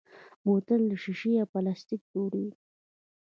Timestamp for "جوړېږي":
2.13-2.53